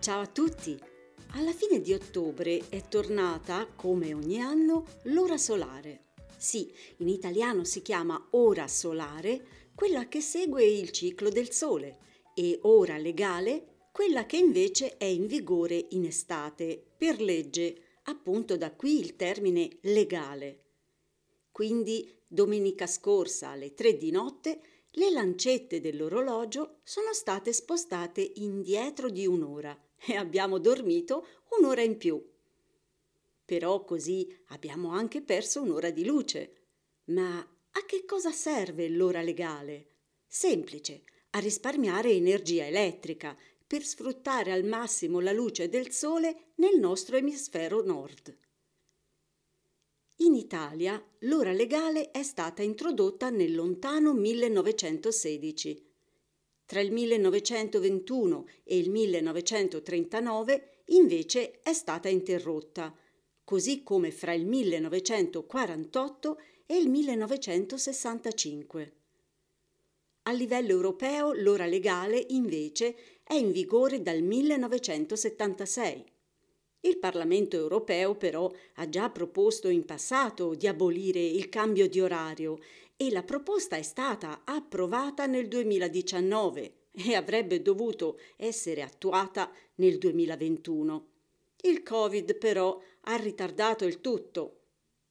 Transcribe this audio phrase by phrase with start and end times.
[0.00, 0.76] Ciao a tutti!
[1.34, 6.06] Alla fine di ottobre è tornata, come ogni anno, l'ora solare.
[6.36, 12.58] Sì, in italiano si chiama ora solare, quella che segue il ciclo del Sole e
[12.62, 18.98] ora legale quella che invece è in vigore in estate per legge, appunto da qui
[18.98, 20.60] il termine legale.
[21.52, 24.60] Quindi domenica scorsa alle tre di notte
[24.92, 31.26] le lancette dell'orologio sono state spostate indietro di un'ora e abbiamo dormito
[31.58, 32.22] un'ora in più.
[33.44, 36.56] Però così abbiamo anche perso un'ora di luce.
[37.04, 39.88] Ma a che cosa serve l'ora legale?
[40.26, 41.04] Semplice,
[41.34, 47.82] a risparmiare energia elettrica per sfruttare al massimo la luce del sole nel nostro emisfero
[47.82, 48.36] nord.
[50.16, 55.90] In Italia l'ora legale è stata introdotta nel lontano 1916.
[56.66, 62.94] Tra il 1921 e il 1939 invece è stata interrotta,
[63.42, 69.01] così come fra il 1948 e il 1965.
[70.24, 76.04] A livello europeo l'ora legale invece è in vigore dal 1976.
[76.84, 82.58] Il Parlamento europeo però ha già proposto in passato di abolire il cambio di orario
[82.96, 91.08] e la proposta è stata approvata nel 2019 e avrebbe dovuto essere attuata nel 2021.
[91.62, 94.60] Il Covid però ha ritardato il tutto.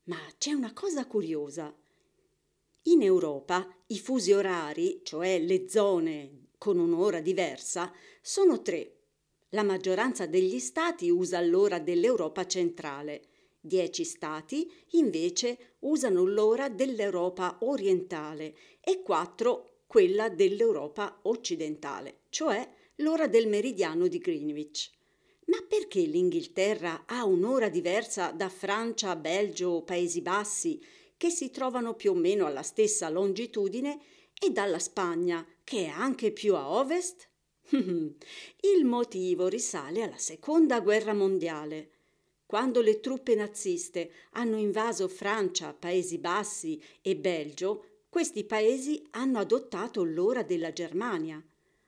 [0.04, 1.76] Ma c'è una cosa curiosa.
[2.86, 8.96] In Europa i fusi orari, cioè le zone con un'ora diversa, sono tre.
[9.50, 13.22] La maggioranza degli stati usa l'ora dell'Europa centrale.
[13.60, 23.48] Dieci stati invece usano l'ora dell'Europa orientale e quattro quella dell'Europa occidentale, cioè l'ora del
[23.48, 24.90] meridiano di Greenwich.
[25.46, 30.82] Ma perché l'Inghilterra ha un'ora diversa da Francia, Belgio o Paesi Bassi
[31.22, 34.00] che si trovano più o meno alla stessa longitudine,
[34.40, 37.30] e dalla Spagna, che è anche più a ovest?
[37.70, 41.92] Il motivo risale alla Seconda Guerra Mondiale.
[42.48, 50.04] Quando le truppe naziste hanno invaso Francia, Paesi Bassi e Belgio, questi paesi hanno adottato
[50.04, 51.40] l'ora della Germania.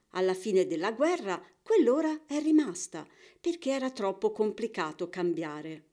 [0.09, 3.03] Alla fine della guerra quell'ora è rimasta
[3.41, 5.85] perché era troppo complicato cambiare.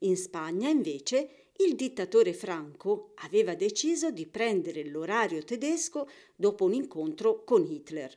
[0.00, 7.44] In Spagna, invece, il dittatore Franco aveva deciso di prendere l'orario tedesco dopo un incontro
[7.44, 8.14] con Hitler.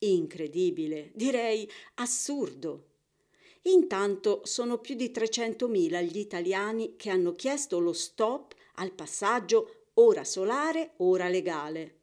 [0.00, 2.90] Incredibile, direi assurdo.
[3.62, 10.24] Intanto sono più di 300.000 gli italiani che hanno chiesto lo stop al passaggio ora
[10.24, 11.94] solare, ora legale.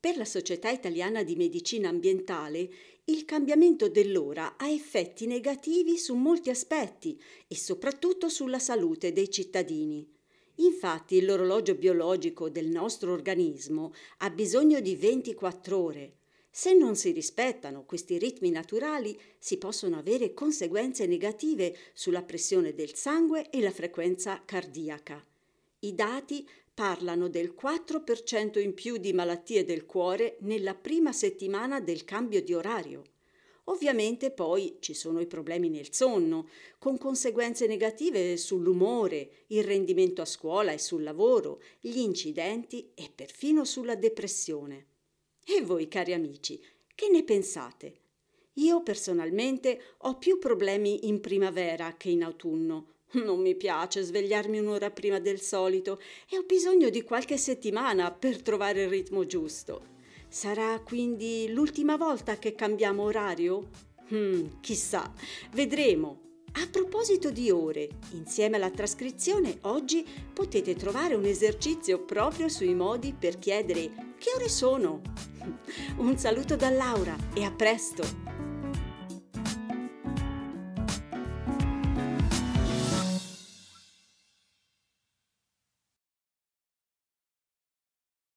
[0.00, 2.70] Per la Società Italiana di Medicina Ambientale
[3.04, 10.10] il cambiamento dell'ora ha effetti negativi su molti aspetti e soprattutto sulla salute dei cittadini.
[10.54, 16.14] Infatti l'orologio biologico del nostro organismo ha bisogno di 24 ore.
[16.50, 22.94] Se non si rispettano questi ritmi naturali si possono avere conseguenze negative sulla pressione del
[22.94, 25.22] sangue e la frequenza cardiaca.
[25.80, 26.48] I dati
[26.80, 32.54] parlano del 4% in più di malattie del cuore nella prima settimana del cambio di
[32.54, 33.02] orario.
[33.64, 36.48] Ovviamente poi ci sono i problemi nel sonno,
[36.78, 43.66] con conseguenze negative sull'umore, il rendimento a scuola e sul lavoro, gli incidenti e perfino
[43.66, 44.86] sulla depressione.
[45.44, 46.58] E voi, cari amici,
[46.94, 47.98] che ne pensate?
[48.54, 54.90] Io personalmente ho più problemi in primavera che in autunno, non mi piace svegliarmi un'ora
[54.90, 59.98] prima del solito e ho bisogno di qualche settimana per trovare il ritmo giusto.
[60.28, 63.68] Sarà quindi l'ultima volta che cambiamo orario?
[64.12, 65.12] Hmm, chissà,
[65.52, 66.28] vedremo.
[66.52, 73.14] A proposito di ore, insieme alla trascrizione oggi potete trovare un esercizio proprio sui modi
[73.16, 75.00] per chiedere che ore sono.
[75.98, 78.29] Un saluto da Laura e a presto!